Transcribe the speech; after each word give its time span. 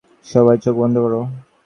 সবাই 0.25 0.57
চোখ 0.63 0.75
বন্ধ 0.81 0.95
করো। 1.03 1.21